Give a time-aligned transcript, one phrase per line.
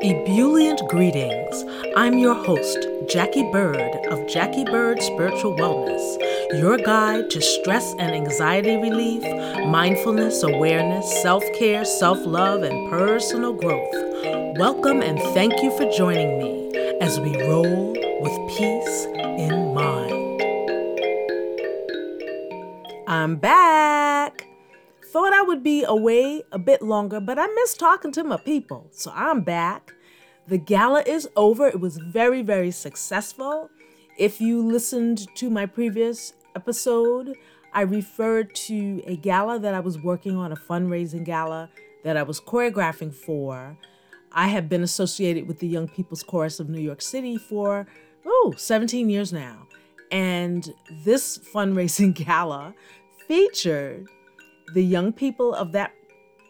[0.00, 1.64] Ebullient greetings.
[1.96, 8.14] I'm your host, Jackie Bird of Jackie Bird Spiritual Wellness, your guide to stress and
[8.14, 9.24] anxiety relief,
[9.66, 13.92] mindfulness, awareness, self care, self love, and personal growth.
[14.56, 20.42] Welcome and thank you for joining me as we roll with peace in mind.
[23.08, 24.44] I'm back.
[25.10, 28.88] Thought I would be away a bit longer, but I miss talking to my people.
[28.92, 29.94] So I'm back.
[30.48, 31.66] The gala is over.
[31.66, 33.68] It was very, very successful.
[34.16, 37.36] If you listened to my previous episode,
[37.74, 41.68] I referred to a gala that I was working on, a fundraising gala
[42.02, 43.76] that I was choreographing for.
[44.32, 47.86] I have been associated with the Young People's Chorus of New York City for,
[48.24, 49.66] oh, 17 years now.
[50.10, 50.72] And
[51.04, 52.74] this fundraising gala
[53.26, 54.08] featured
[54.72, 55.92] the young people of that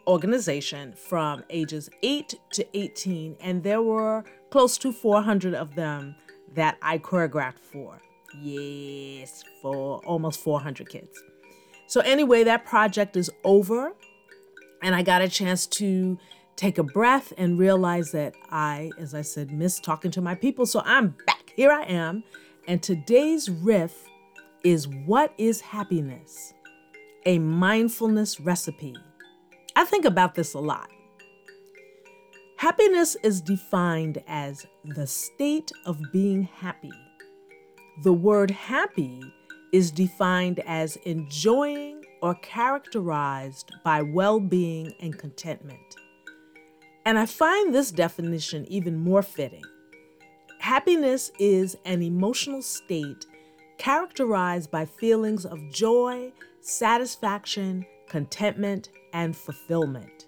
[0.08, 6.16] organization from ages 8 to 18, and there were close to 400 of them
[6.55, 8.00] that I choreographed for.
[8.41, 11.22] Yes, for almost 400 kids.
[11.86, 13.92] So, anyway, that project is over,
[14.83, 16.18] and I got a chance to
[16.56, 20.66] take a breath and realize that I, as I said, miss talking to my people.
[20.66, 21.52] So, I'm back.
[21.55, 22.24] Here I am.
[22.66, 24.08] And today's riff
[24.64, 26.55] is What is Happiness?
[27.27, 28.96] a mindfulness recipe.
[29.78, 30.90] I think about this a lot.
[32.56, 36.90] Happiness is defined as the state of being happy.
[38.02, 39.22] The word happy
[39.72, 45.94] is defined as enjoying or characterized by well being and contentment.
[47.06, 49.62] And I find this definition even more fitting.
[50.58, 53.26] Happiness is an emotional state
[53.78, 60.27] characterized by feelings of joy, satisfaction, contentment, and fulfillment.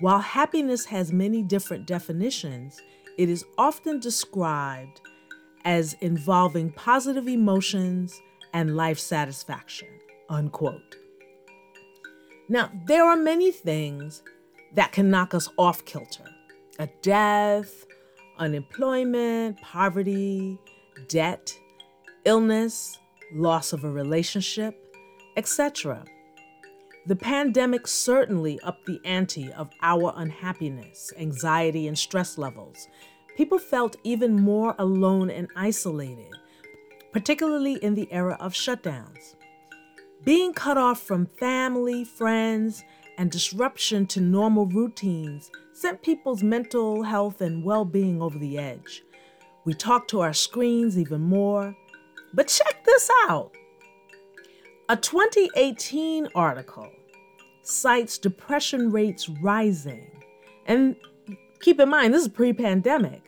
[0.00, 2.80] While happiness has many different definitions,
[3.16, 5.00] it is often described
[5.64, 8.20] as involving positive emotions
[8.52, 9.88] and life satisfaction.
[10.28, 10.96] Unquote.
[12.48, 14.22] Now, there are many things
[14.74, 16.24] that can knock us off kilter
[16.78, 17.86] a death,
[18.38, 20.58] unemployment, poverty,
[21.08, 21.58] debt,
[22.26, 22.98] illness,
[23.32, 24.94] loss of a relationship,
[25.36, 26.04] etc.
[27.06, 32.88] The pandemic certainly upped the ante of our unhappiness, anxiety, and stress levels.
[33.36, 36.32] People felt even more alone and isolated,
[37.12, 39.36] particularly in the era of shutdowns.
[40.24, 42.82] Being cut off from family, friends,
[43.18, 49.04] and disruption to normal routines sent people's mental health and well being over the edge.
[49.64, 51.76] We talked to our screens even more.
[52.34, 53.52] But check this out
[54.88, 56.88] a 2018 article
[57.66, 60.10] cites depression rates rising.
[60.66, 60.96] And
[61.60, 63.22] keep in mind, this is pre pandemic.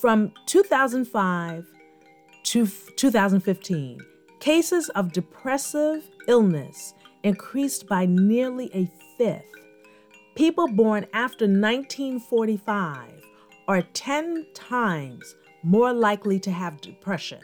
[0.00, 1.66] From 2005
[2.44, 4.00] to 2015,
[4.38, 9.44] cases of depressive illness increased by nearly a fifth.
[10.36, 13.10] People born after 1945
[13.68, 17.40] are 10 times more likely to have depression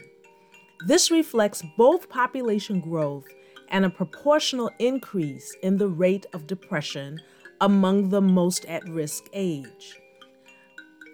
[0.84, 3.26] this reflects both population growth
[3.68, 7.20] and a proportional increase in the rate of depression
[7.60, 10.00] among the most at risk age.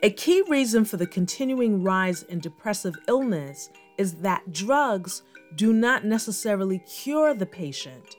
[0.03, 5.23] A key reason for the continuing rise in depressive illness is that drugs
[5.55, 8.17] do not necessarily cure the patient,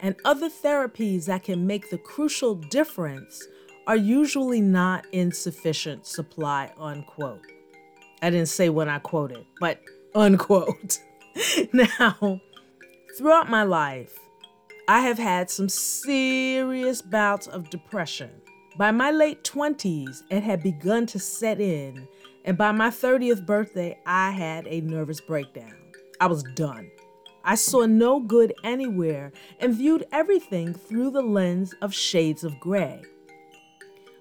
[0.00, 3.46] and other therapies that can make the crucial difference
[3.86, 6.72] are usually not in sufficient supply.
[6.78, 7.42] Unquote.
[8.22, 9.80] I didn't say when I quoted, but
[10.14, 11.00] unquote.
[11.72, 12.40] now,
[13.16, 14.18] throughout my life,
[14.88, 18.30] I have had some serious bouts of depression.
[18.76, 22.08] By my late 20s, it had begun to set in,
[22.44, 25.74] and by my 30th birthday, I had a nervous breakdown.
[26.20, 26.90] I was done.
[27.44, 33.02] I saw no good anywhere and viewed everything through the lens of shades of gray.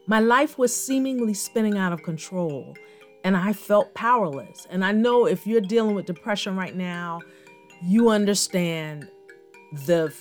[0.05, 2.75] My life was seemingly spinning out of control,
[3.23, 4.67] and I felt powerless.
[4.69, 7.21] And I know if you're dealing with depression right now,
[7.83, 9.09] you understand
[9.85, 10.13] the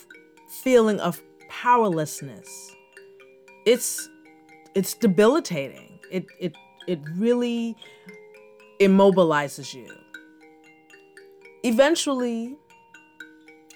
[0.48, 2.74] feeling of powerlessness.
[3.64, 4.08] It's
[4.74, 5.98] it's debilitating.
[6.10, 6.54] It it
[6.88, 7.76] it really
[8.80, 9.88] immobilizes you.
[11.62, 12.56] Eventually,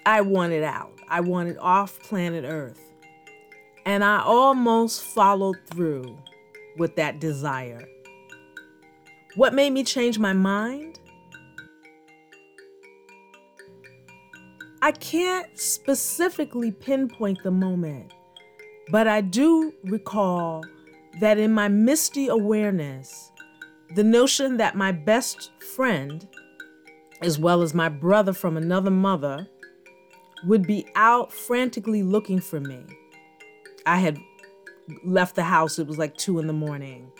[0.05, 0.91] I wanted out.
[1.09, 2.81] I wanted off planet Earth.
[3.85, 6.17] And I almost followed through
[6.77, 7.87] with that desire.
[9.35, 10.99] What made me change my mind?
[14.87, 18.13] I can't specifically pinpoint the moment,
[18.89, 20.63] but I do recall
[21.19, 23.33] that in my misty awareness,
[23.95, 26.25] the notion that my best friend,
[27.21, 29.45] as well as my brother from another mother,
[30.45, 32.81] would be out frantically looking for me.
[33.85, 34.17] I had
[35.03, 37.11] left the house, it was like two in the morning.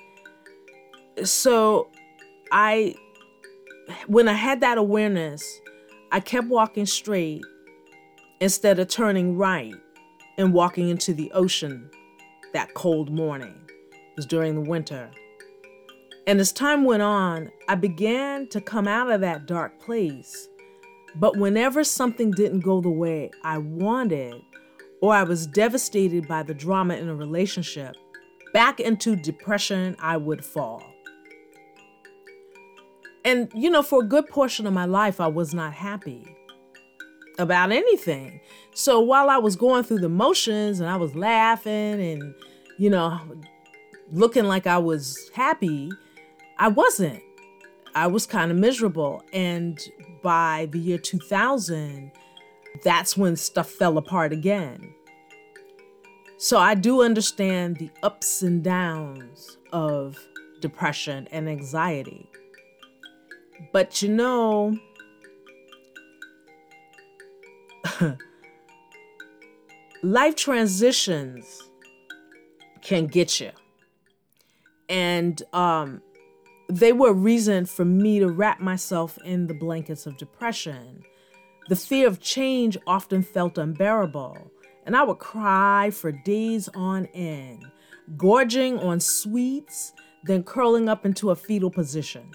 [1.22, 1.90] So
[2.50, 2.96] I,
[4.08, 5.60] when I had that awareness,
[6.14, 7.44] I kept walking straight
[8.40, 9.76] instead of turning right
[10.38, 11.90] and walking into the ocean
[12.54, 13.56] that cold morning.
[13.92, 15.10] It was during the winter.
[16.28, 20.50] And as time went on, I began to come out of that dark place.
[21.16, 24.42] But whenever something didn't go the way I wanted,
[25.02, 27.96] or I was devastated by the drama in a relationship,
[28.54, 30.84] back into depression I would fall.
[33.24, 36.37] And, you know, for a good portion of my life, I was not happy
[37.38, 38.40] about anything.
[38.74, 42.34] So while I was going through the motions and I was laughing and,
[42.78, 43.20] you know,
[44.12, 45.90] looking like I was happy,
[46.58, 47.22] I wasn't.
[47.96, 49.24] I was kind of miserable.
[49.34, 49.80] And
[50.22, 52.12] by the year 2000,
[52.84, 54.94] that's when stuff fell apart again.
[56.38, 60.18] So I do understand the ups and downs of
[60.62, 62.30] depression and anxiety.
[63.74, 64.78] But you know,
[70.04, 71.70] life transitions
[72.82, 73.52] can get you.
[74.90, 76.02] And um,
[76.70, 81.04] they were a reason for me to wrap myself in the blankets of depression.
[81.70, 84.52] The fear of change often felt unbearable,
[84.86, 87.66] and I would cry for days on end,
[88.16, 89.92] gorging on sweets,
[90.24, 92.32] then curling up into a fetal position,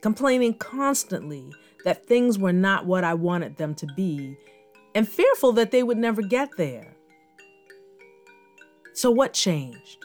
[0.00, 1.52] complaining constantly
[1.84, 4.36] that things were not what I wanted them to be,
[4.94, 6.96] and fearful that they would never get there.
[8.94, 10.04] So, what changed?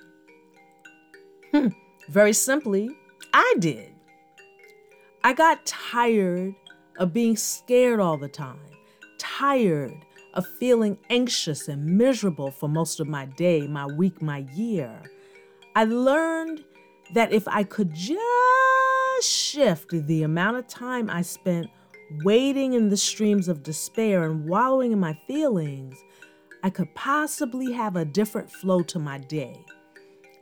[1.51, 1.69] Hmm,
[2.09, 2.89] very simply,
[3.33, 3.93] I did.
[5.23, 6.55] I got tired
[6.97, 8.59] of being scared all the time,
[9.17, 15.01] tired of feeling anxious and miserable for most of my day, my week, my year.
[15.75, 16.63] I learned
[17.13, 18.21] that if I could just
[19.21, 21.67] shift the amount of time I spent
[22.23, 25.97] wading in the streams of despair and wallowing in my feelings,
[26.63, 29.65] I could possibly have a different flow to my day.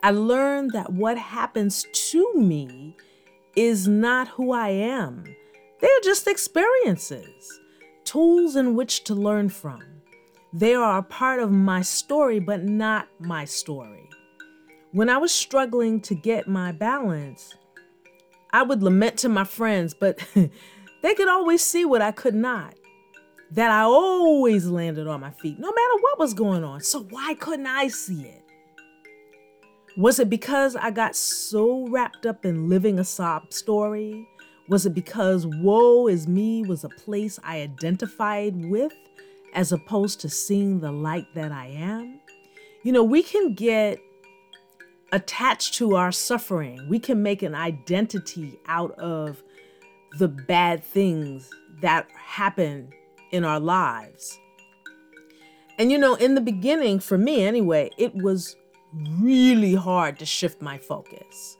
[0.02, 2.96] I learned that what happens to me
[3.56, 5.24] is not who I am.
[5.80, 7.60] They're just experiences,
[8.04, 9.82] tools in which to learn from.
[10.52, 14.10] They are a part of my story, but not my story.
[14.92, 17.56] When I was struggling to get my balance,
[18.52, 20.20] I would lament to my friends, but
[21.04, 22.74] they could always see what I could not.
[23.52, 26.82] That I always landed on my feet, no matter what was going on.
[26.82, 28.44] So why couldn't I see it?
[29.96, 34.28] Was it because I got so wrapped up in living a sob story?
[34.70, 38.94] Was it because woe is me was a place I identified with
[39.54, 42.22] as opposed to seeing the light that I am?
[42.82, 44.00] You know, we can get
[45.12, 46.88] attached to our suffering.
[46.90, 49.44] We can make an identity out of
[50.18, 51.50] the bad things
[51.82, 52.90] that happen
[53.32, 54.40] in our lives.
[55.80, 58.56] And you know, in the beginning, for me anyway, it was
[59.20, 61.58] really hard to shift my focus.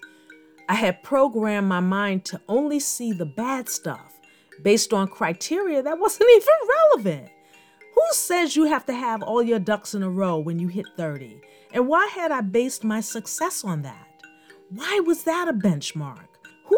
[0.70, 4.14] I had programmed my mind to only see the bad stuff
[4.62, 7.30] based on criteria that wasn't even relevant.
[7.96, 10.86] Who says you have to have all your ducks in a row when you hit
[10.96, 11.42] 30?
[11.74, 14.08] And why had I based my success on that?
[14.70, 16.33] Why was that a benchmark?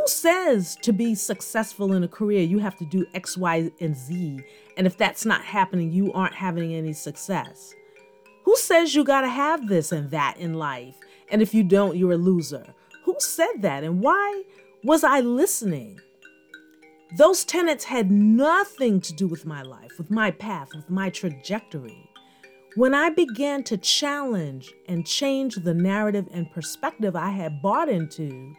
[0.05, 3.97] Who says to be successful in a career you have to do X, Y, and
[3.97, 4.39] Z?
[4.77, 7.74] And if that's not happening, you aren't having any success?
[8.43, 10.95] Who says you got to have this and that in life?
[11.31, 12.67] And if you don't, you're a loser.
[13.05, 13.83] Who said that?
[13.83, 14.43] And why
[14.83, 16.00] was I listening?
[17.17, 22.12] Those tenets had nothing to do with my life, with my path, with my trajectory.
[22.75, 28.53] When I began to challenge and change the narrative and perspective I had bought into,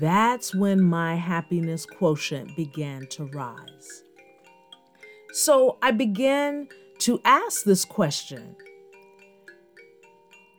[0.00, 4.04] that's when my happiness quotient began to rise.
[5.32, 6.68] So I began
[7.00, 8.56] to ask this question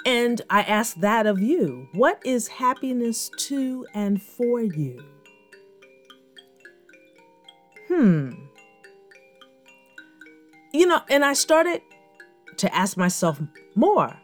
[0.06, 1.88] and I ask that of you.
[1.94, 5.04] What is happiness to and for you?
[7.88, 8.32] Hmm.
[10.74, 11.82] You know, and I started
[12.58, 13.42] to ask myself
[13.76, 14.18] more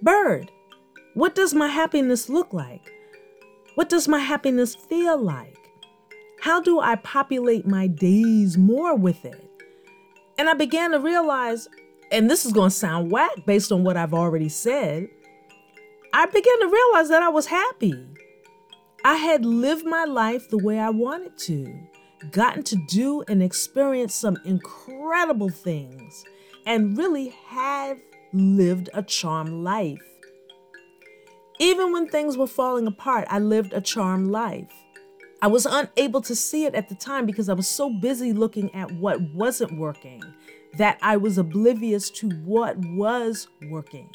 [0.00, 0.50] Bird,
[1.14, 2.92] what does my happiness look like?
[3.78, 5.56] What does my happiness feel like?
[6.40, 9.48] How do I populate my days more with it?
[10.36, 11.68] And I began to realize,
[12.10, 15.06] and this is going to sound whack based on what I've already said,
[16.12, 18.04] I began to realize that I was happy.
[19.04, 21.72] I had lived my life the way I wanted to,
[22.32, 26.24] gotten to do and experience some incredible things,
[26.66, 28.00] and really have
[28.32, 30.02] lived a charmed life.
[31.58, 34.72] Even when things were falling apart, I lived a charmed life.
[35.42, 38.74] I was unable to see it at the time because I was so busy looking
[38.74, 40.22] at what wasn't working
[40.76, 44.10] that I was oblivious to what was working.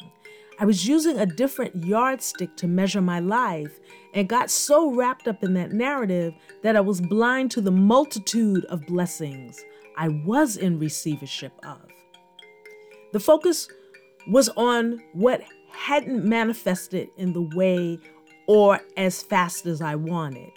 [0.58, 3.80] I was using a different yardstick to measure my life
[4.14, 8.64] and got so wrapped up in that narrative that I was blind to the multitude
[8.66, 9.62] of blessings
[9.96, 11.80] I was in receivership of.
[13.12, 13.68] The focus
[14.28, 15.42] was on what
[15.74, 17.98] hadn't manifested in the way
[18.46, 20.50] or as fast as I wanted.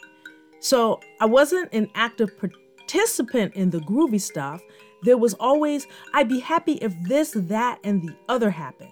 [0.60, 4.62] So I wasn't an active participant in the groovy stuff.
[5.04, 8.92] There was always, I'd be happy if this, that, and the other happened.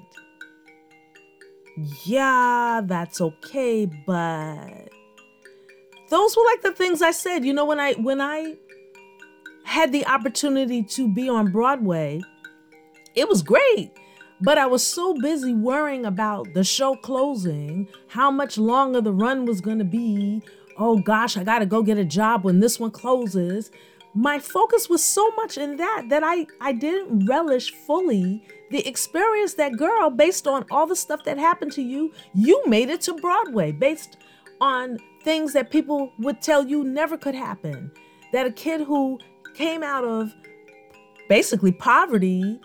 [2.05, 4.89] Yeah, that's okay, but
[6.10, 7.44] those were like the things I said.
[7.44, 8.55] You know, when I when I
[9.65, 12.22] had the opportunity to be on Broadway,
[13.13, 13.91] it was great.
[14.42, 19.46] But I was so busy worrying about the show closing, how much longer the run
[19.46, 20.42] was going to be.
[20.77, 23.72] Oh gosh, I got to go get a job when this one closes.
[24.13, 29.54] My focus was so much in that that I, I didn't relish fully the experience
[29.56, 32.13] that girl based on all the stuff that happened to you.
[32.34, 34.18] You made it to Broadway based
[34.60, 37.92] on things that people would tell you never could happen.
[38.34, 39.20] That a kid who
[39.54, 40.34] came out of
[41.30, 42.60] basically poverty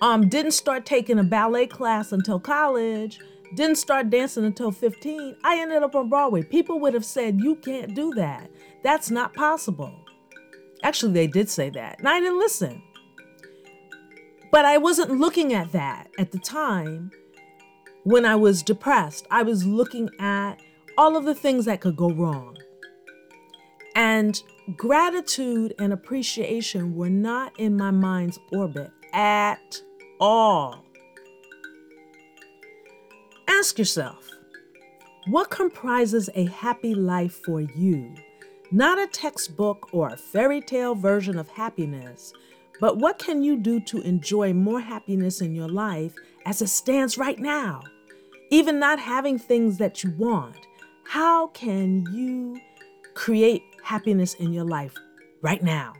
[0.00, 3.20] um, didn't start taking a ballet class until college,
[3.54, 5.36] didn't start dancing until 15.
[5.44, 6.42] I ended up on Broadway.
[6.42, 8.50] People would have said, You can't do that.
[8.82, 9.92] That's not possible.
[10.82, 12.82] Actually, they did say that, and I didn't listen.
[14.50, 17.10] But I wasn't looking at that at the time
[18.04, 19.26] when I was depressed.
[19.30, 20.60] I was looking at
[20.96, 22.56] all of the things that could go wrong.
[23.94, 24.40] And
[24.76, 29.82] gratitude and appreciation were not in my mind's orbit at
[30.20, 30.84] all.
[33.48, 34.28] Ask yourself
[35.28, 38.14] what comprises a happy life for you?
[38.70, 42.32] Not a textbook or a fairy tale version of happiness,
[42.80, 46.14] but what can you do to enjoy more happiness in your life
[46.46, 47.82] as it stands right now?
[48.50, 50.56] Even not having things that you want,
[51.06, 52.58] how can you
[53.14, 54.94] create happiness in your life
[55.42, 55.94] right now?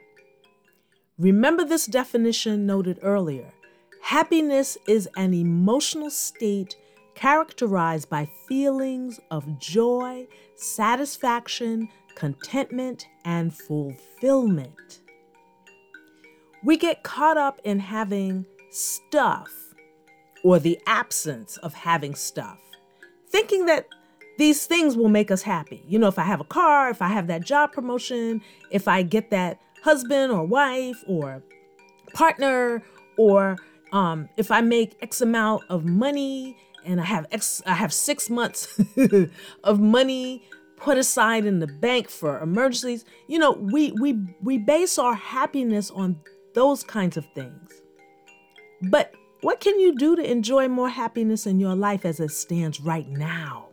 [1.19, 3.53] Remember this definition noted earlier
[4.09, 6.77] Happiness is an emotional state
[7.15, 15.01] characterized by feelings of joy, satisfaction, contentment, and fulfillment.
[16.65, 19.53] We get caught up in having stuff
[20.43, 22.61] or the absence of having stuff,
[23.29, 23.89] thinking that
[24.39, 25.85] these things will make us happy.
[25.87, 29.03] You know, if I have a car, if I have that job promotion, if I
[29.03, 31.43] get that husband or wife or
[32.15, 32.83] partner,
[33.19, 33.59] or
[33.93, 38.29] um, if I make X amount of money and I have X, I have six
[38.31, 38.81] months
[39.65, 40.43] of money
[40.77, 43.05] put aside in the bank for emergencies.
[43.27, 46.21] You know, we we we base our happiness on
[46.55, 47.83] those kinds of things.
[48.83, 52.81] But what can you do to enjoy more happiness in your life as it stands
[52.81, 53.69] right now?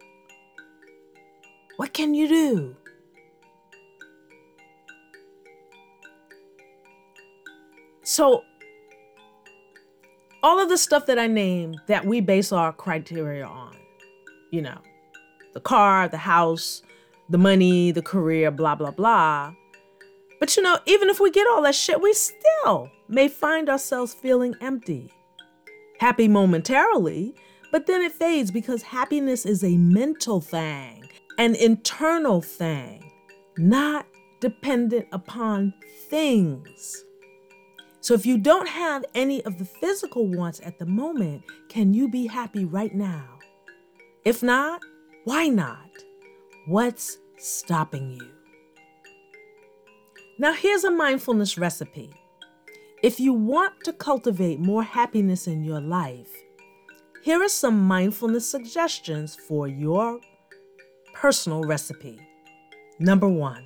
[1.77, 2.75] What can you do?
[8.03, 8.43] So
[10.45, 13.75] all of the stuff that I named that we base our criteria on,
[14.51, 14.77] you know,
[15.55, 16.83] the car, the house,
[17.29, 19.55] the money, the career, blah, blah, blah.
[20.39, 24.13] But you know, even if we get all that shit, we still may find ourselves
[24.13, 25.11] feeling empty.
[25.97, 27.33] Happy momentarily,
[27.71, 31.09] but then it fades because happiness is a mental thing,
[31.39, 33.11] an internal thing,
[33.57, 34.05] not
[34.41, 35.73] dependent upon
[36.07, 37.04] things.
[38.05, 42.07] So if you don't have any of the physical wants at the moment, can you
[42.07, 43.39] be happy right now?
[44.23, 44.83] If not,
[45.23, 45.89] why not?
[46.67, 48.29] What's stopping you?
[50.37, 52.13] Now, here's a mindfulness recipe.
[53.01, 56.29] If you want to cultivate more happiness in your life,
[57.23, 60.19] here are some mindfulness suggestions for your
[61.15, 62.19] personal recipe.
[62.99, 63.65] Number one,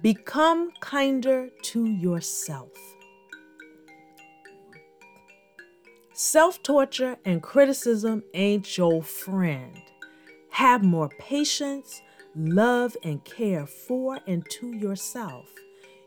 [0.00, 2.70] Become kinder to yourself.
[6.12, 9.82] Self torture and criticism ain't your friend.
[10.50, 12.00] Have more patience,
[12.36, 15.48] love, and care for and to yourself.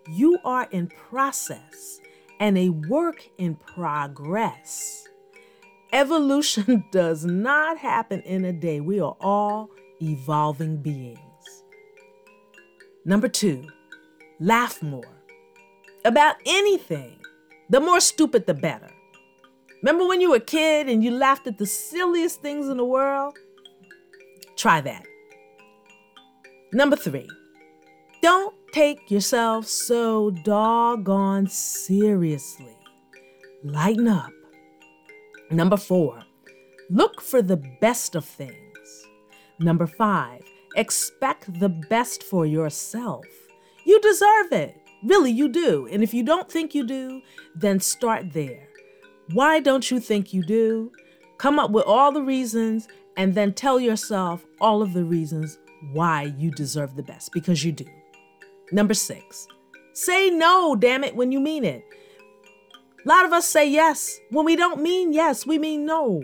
[0.09, 1.99] You are in process
[2.39, 5.05] and a work in progress.
[5.91, 8.79] Evolution does not happen in a day.
[8.79, 9.69] We are all
[10.01, 11.19] evolving beings.
[13.03, 13.67] Number two,
[14.41, 15.05] laugh more
[16.03, 17.19] about anything.
[17.69, 18.89] The more stupid, the better.
[19.83, 22.85] Remember when you were a kid and you laughed at the silliest things in the
[22.85, 23.37] world?
[24.57, 25.05] Try that.
[26.73, 27.29] Number three,
[28.21, 32.77] don't take yourself so doggone seriously.
[33.63, 34.31] Lighten up.
[35.51, 36.19] Number four,
[36.89, 39.07] look for the best of things.
[39.59, 40.41] Number five,
[40.75, 43.25] expect the best for yourself.
[43.85, 44.77] You deserve it.
[45.03, 45.87] Really, you do.
[45.91, 47.21] And if you don't think you do,
[47.55, 48.67] then start there.
[49.33, 50.91] Why don't you think you do?
[51.37, 55.57] Come up with all the reasons and then tell yourself all of the reasons
[55.93, 57.85] why you deserve the best because you do.
[58.71, 59.47] Number six,
[59.93, 61.83] say no, damn it, when you mean it.
[63.03, 66.21] A lot of us say yes when we don't mean yes, we mean no.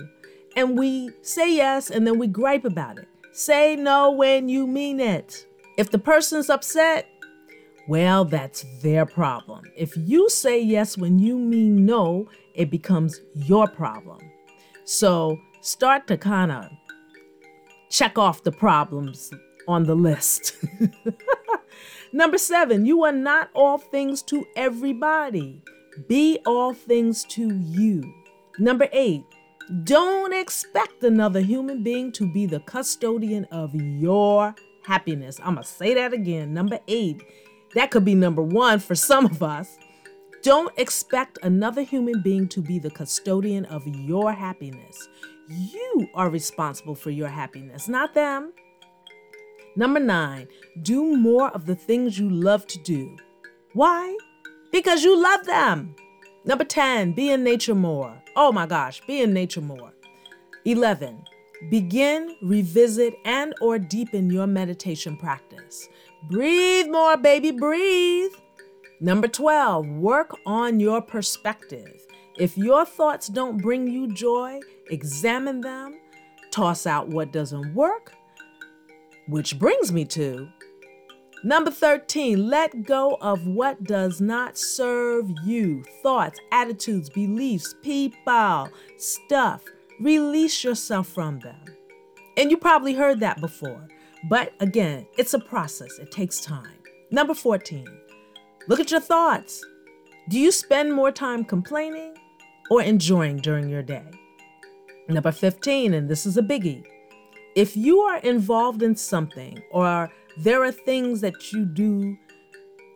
[0.55, 3.07] And we say yes and then we gripe about it.
[3.31, 5.45] Say no when you mean it.
[5.77, 7.07] If the person's upset,
[7.87, 9.63] well, that's their problem.
[9.75, 14.19] If you say yes when you mean no, it becomes your problem.
[14.83, 16.69] So start to kind of
[17.89, 19.31] check off the problems
[19.67, 20.57] on the list.
[22.13, 25.61] Number seven, you are not all things to everybody.
[26.07, 28.13] Be all things to you.
[28.59, 29.23] Number eight,
[29.83, 35.39] don't expect another human being to be the custodian of your happiness.
[35.43, 36.53] I'm going to say that again.
[36.53, 37.21] Number eight,
[37.75, 39.77] that could be number one for some of us.
[40.43, 45.07] Don't expect another human being to be the custodian of your happiness.
[45.49, 48.53] You are responsible for your happiness, not them.
[49.75, 50.47] Number nine,
[50.81, 53.15] do more of the things you love to do.
[53.73, 54.17] Why?
[54.71, 55.95] Because you love them.
[56.45, 58.23] Number 10, be in nature more.
[58.35, 59.93] Oh my gosh, be in nature more.
[60.65, 61.23] 11,
[61.69, 65.87] begin, revisit, and or deepen your meditation practice.
[66.23, 68.31] Breathe more, baby, breathe.
[68.99, 72.01] Number 12, work on your perspective.
[72.37, 75.99] If your thoughts don't bring you joy, examine them,
[76.51, 78.13] toss out what doesn't work,
[79.27, 80.49] which brings me to
[81.43, 89.63] number 13, let go of what does not serve you thoughts, attitudes, beliefs, people, stuff.
[89.99, 91.63] Release yourself from them.
[92.35, 93.87] And you probably heard that before.
[94.25, 96.79] But again, it's a process, it takes time.
[97.11, 97.87] Number 14,
[98.67, 99.63] look at your thoughts.
[100.29, 102.15] Do you spend more time complaining
[102.69, 104.05] or enjoying during your day?
[105.07, 106.85] Number 15, and this is a biggie
[107.57, 112.15] if you are involved in something or there are things that you do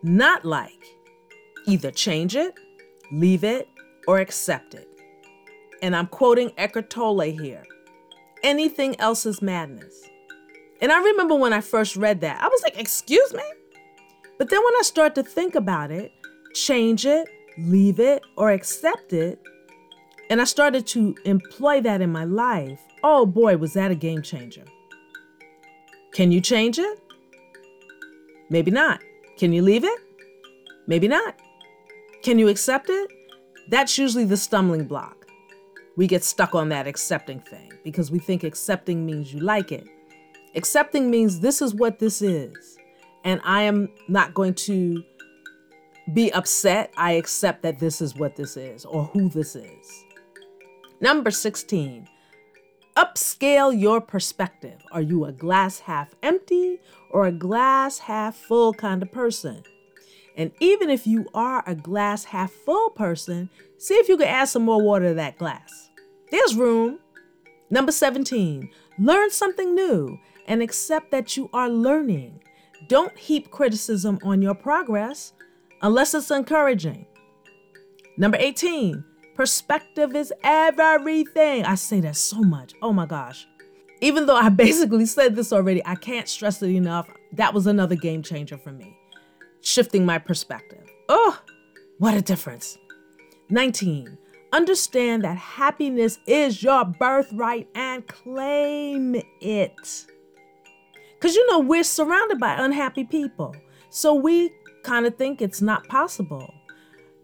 [0.03, 0.85] not like,
[1.65, 2.53] either change it,
[3.11, 3.67] leave it,
[4.07, 4.87] or accept it.
[5.81, 7.63] And I'm quoting Eckhart Tolle here.
[8.43, 9.99] Anything else is madness.
[10.81, 13.43] And I remember when I first read that, I was like, excuse me?
[14.37, 16.11] But then when I start to think about it,
[16.53, 19.39] change it, leave it, or accept it,
[20.29, 24.21] and I started to employ that in my life, Oh boy, was that a game
[24.21, 24.63] changer.
[26.13, 26.99] Can you change it?
[28.49, 29.01] Maybe not.
[29.37, 29.99] Can you leave it?
[30.85, 31.39] Maybe not.
[32.21, 33.11] Can you accept it?
[33.69, 35.25] That's usually the stumbling block.
[35.97, 39.87] We get stuck on that accepting thing because we think accepting means you like it.
[40.55, 42.77] Accepting means this is what this is,
[43.23, 45.03] and I am not going to
[46.13, 46.91] be upset.
[46.97, 50.05] I accept that this is what this is or who this is.
[50.99, 52.07] Number 16,
[52.97, 54.81] upscale your perspective.
[54.91, 59.63] Are you a glass half empty or a glass half full kind of person?
[60.35, 64.45] And even if you are a glass half full person, see if you can add
[64.45, 65.89] some more water to that glass.
[66.29, 66.99] There's room.
[67.69, 72.41] Number 17, learn something new and accept that you are learning.
[72.87, 75.33] Don't heap criticism on your progress
[75.81, 77.05] unless it's encouraging.
[78.17, 79.03] Number 18,
[79.35, 81.65] Perspective is everything.
[81.65, 82.73] I say that so much.
[82.81, 83.47] Oh my gosh.
[84.01, 87.07] Even though I basically said this already, I can't stress it enough.
[87.33, 88.97] That was another game changer for me.
[89.61, 90.87] Shifting my perspective.
[91.07, 91.39] Oh,
[91.97, 92.77] what a difference.
[93.49, 94.17] 19.
[94.53, 100.05] Understand that happiness is your birthright and claim it.
[101.21, 103.55] Because you know, we're surrounded by unhappy people.
[103.91, 104.51] So we
[104.83, 106.51] kind of think it's not possible.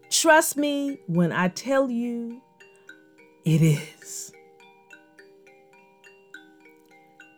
[0.08, 2.40] Trust me when I tell you
[3.44, 4.30] it is.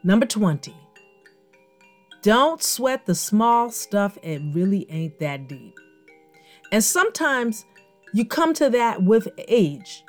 [0.04, 0.74] Number 20.
[2.20, 5.74] Don't sweat the small stuff, it really ain't that deep.
[6.70, 7.64] And sometimes
[8.12, 10.04] you come to that with age.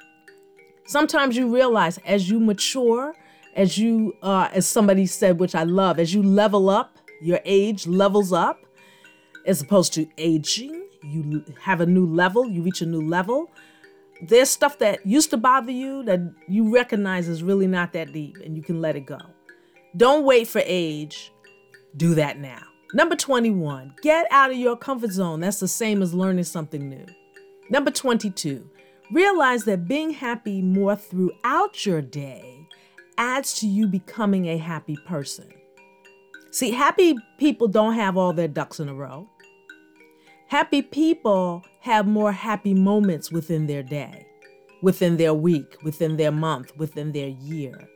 [0.86, 3.16] Sometimes you realize as you mature,
[3.56, 7.88] as you, uh, as somebody said, which I love, as you level up, your age
[7.88, 8.60] levels up,
[9.46, 13.52] as opposed to aging, you have a new level, you reach a new level.
[14.22, 18.38] There's stuff that used to bother you that you recognize is really not that deep
[18.44, 19.18] and you can let it go.
[19.98, 21.32] Don't wait for age.
[21.98, 22.62] Do that now.
[22.94, 25.40] Number 21, get out of your comfort zone.
[25.40, 27.06] That's the same as learning something new.
[27.70, 28.70] Number 22,
[29.12, 32.61] realize that being happy more throughout your day
[33.18, 35.50] adds to you becoming a happy person.
[36.52, 39.30] See, happy people don't have all their ducks in a row.
[40.48, 44.28] Happy people have more happy moments within their day,
[44.82, 47.88] within their week, within their month, within their year.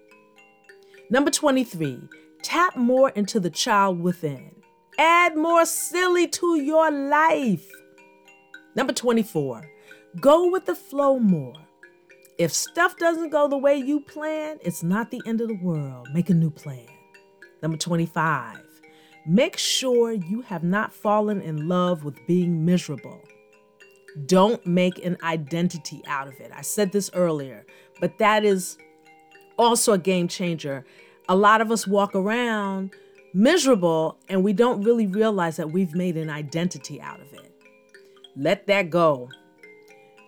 [1.10, 1.99] Number 23,
[2.43, 4.56] tap more into the child within.
[4.97, 7.69] Add more silly to your life.
[8.75, 9.69] Number 24,
[10.21, 11.64] go with the flow more.
[12.38, 16.10] If stuff doesn't go the way you plan, it's not the end of the world.
[16.13, 16.86] Make a new plan.
[17.62, 18.60] Number 25,
[19.26, 23.21] make sure you have not fallen in love with being miserable.
[24.26, 26.52] Don't make an identity out of it.
[26.54, 27.65] I said this earlier,
[28.02, 28.78] but that is
[29.58, 30.86] also a game changer.
[31.30, 32.91] A lot of us walk around
[33.34, 37.52] miserable and we don't really realize that we've made an identity out of it.
[38.36, 39.30] Let that go.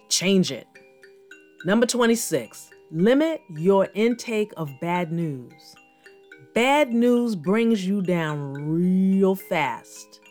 [0.08, 0.67] Change it.
[1.65, 5.76] Number 26, limit your intake of bad news.
[6.54, 10.22] Bad news brings you down real fast.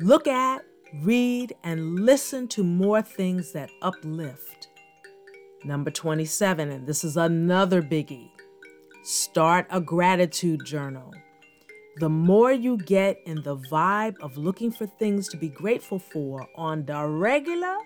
[0.00, 0.62] Look at,
[1.02, 4.68] read, and listen to more things that uplift.
[5.64, 8.30] Number 27, and this is another biggie
[9.08, 11.14] start a gratitude journal.
[11.96, 16.46] The more you get in the vibe of looking for things to be grateful for
[16.54, 17.76] on the regular,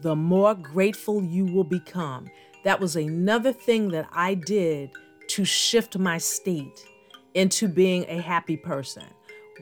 [0.00, 2.26] the more grateful you will become.
[2.64, 4.90] That was another thing that I did
[5.28, 6.86] to shift my state
[7.34, 9.04] into being a happy person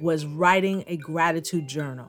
[0.00, 2.08] was writing a gratitude journal.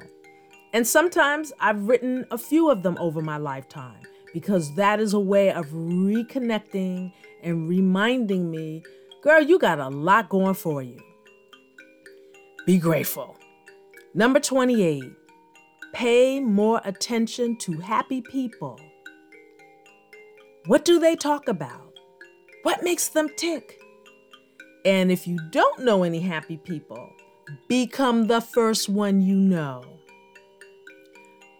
[0.73, 4.01] And sometimes I've written a few of them over my lifetime
[4.33, 8.83] because that is a way of reconnecting and reminding me,
[9.21, 10.99] girl, you got a lot going for you.
[12.65, 13.37] Be grateful.
[14.13, 15.03] Number 28,
[15.95, 18.77] pay more attention to happy people.
[20.65, 21.93] What do they talk about?
[22.63, 23.79] What makes them tick?
[24.83, 27.13] And if you don't know any happy people,
[27.69, 29.85] become the first one you know.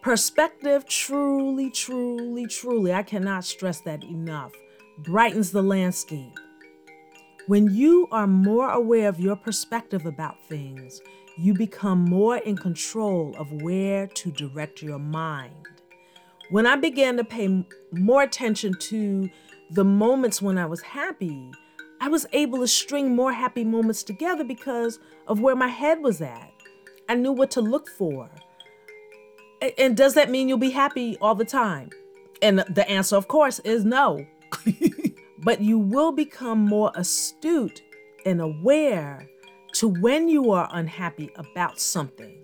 [0.02, 4.52] Perspective truly, truly, truly, I cannot stress that enough
[4.98, 6.38] brightens the landscape.
[7.46, 11.00] When you are more aware of your perspective about things,
[11.38, 15.66] you become more in control of where to direct your mind.
[16.50, 19.28] When I began to pay more attention to
[19.70, 21.50] the moments when I was happy,
[22.00, 26.22] I was able to string more happy moments together because of where my head was
[26.22, 26.52] at.
[27.08, 28.30] I knew what to look for.
[29.78, 31.90] And does that mean you'll be happy all the time?
[32.42, 34.24] And the answer, of course, is no.
[35.38, 37.82] but you will become more astute
[38.24, 39.26] and aware
[39.78, 42.34] to when you are unhappy about something,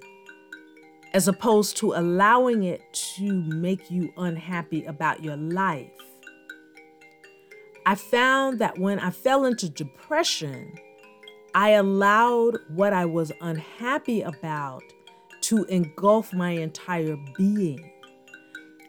[1.14, 5.88] as opposed to allowing it to make you unhappy about your life.
[7.86, 10.74] I found that when I fell into depression,
[11.54, 14.82] I allowed what I was unhappy about
[15.42, 17.90] to engulf my entire being.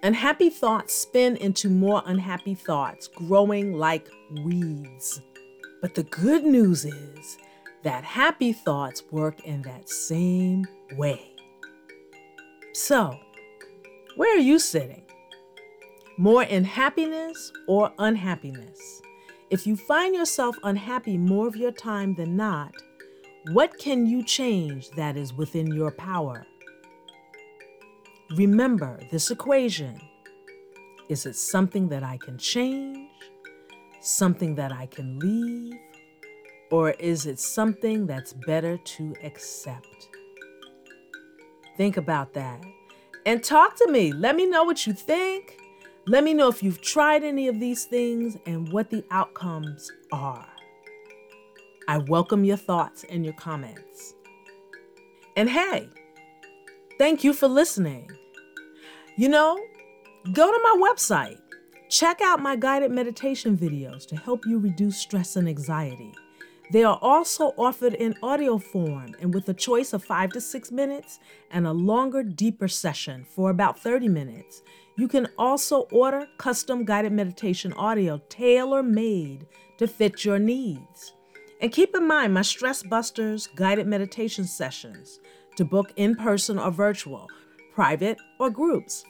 [0.04, 4.10] Unhappy thoughts spin into more unhappy thoughts, growing like
[4.44, 5.22] weeds.
[5.82, 7.38] But the good news is
[7.84, 10.66] that happy thoughts work in that same
[10.96, 11.36] way.
[12.74, 13.20] So,
[14.16, 15.04] where are you sitting?
[16.18, 19.02] More in happiness or unhappiness?
[19.50, 22.74] If you find yourself unhappy more of your time than not,
[23.52, 26.46] what can you change that is within your power?
[28.36, 30.00] Remember this equation.
[31.10, 33.10] Is it something that I can change?
[34.00, 35.74] Something that I can leave?
[36.74, 40.10] Or is it something that's better to accept?
[41.78, 42.64] Think about that.
[43.28, 44.12] And talk to me.
[44.12, 45.60] Let me know what you think.
[46.08, 50.48] Let me know if you've tried any of these things and what the outcomes are.
[51.88, 54.16] I welcome your thoughts and your comments.
[55.38, 55.88] And hey,
[56.98, 58.10] thank you for listening.
[59.16, 59.60] You know,
[60.34, 61.38] go to my website.
[61.90, 66.16] Check out my guided meditation videos to help you reduce stress and anxiety.
[66.74, 70.72] They are also offered in audio form and with a choice of five to six
[70.72, 71.20] minutes
[71.52, 74.64] and a longer, deeper session for about 30 minutes.
[74.98, 79.46] You can also order custom guided meditation audio tailor made
[79.78, 81.14] to fit your needs.
[81.62, 85.20] And keep in mind my Stress Busters guided meditation sessions
[85.58, 87.30] to book in person or virtual,
[87.76, 89.06] private or groups.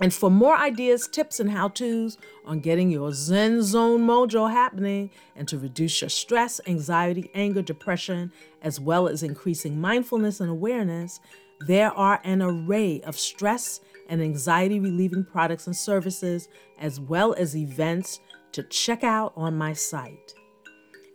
[0.00, 5.10] And for more ideas, tips, and how to's on getting your Zen Zone mojo happening
[5.36, 11.20] and to reduce your stress, anxiety, anger, depression, as well as increasing mindfulness and awareness,
[11.60, 17.56] there are an array of stress and anxiety relieving products and services, as well as
[17.56, 18.20] events
[18.52, 20.34] to check out on my site.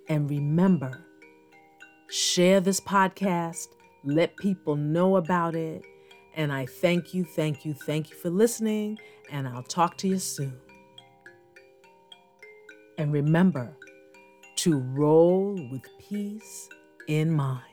[0.07, 1.03] And remember,
[2.09, 3.67] share this podcast,
[4.03, 5.83] let people know about it
[6.39, 8.97] and I thank you, thank you, thank you for listening,
[9.29, 10.57] and I'll talk to you soon.
[12.97, 13.75] And remember
[14.55, 16.69] to roll with peace
[17.09, 17.68] in mind.